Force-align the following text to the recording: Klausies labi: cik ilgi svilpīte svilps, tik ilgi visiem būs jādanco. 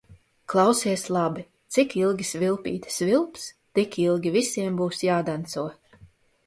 Klausies 0.51 1.03
labi: 1.15 1.43
cik 1.75 1.93
ilgi 1.99 2.27
svilpīte 2.31 2.95
svilps, 2.97 3.47
tik 3.81 4.01
ilgi 4.09 4.35
visiem 4.41 4.83
būs 4.85 5.05
jādanco. 5.11 5.71